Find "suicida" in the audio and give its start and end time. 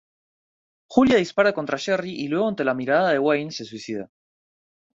3.65-4.09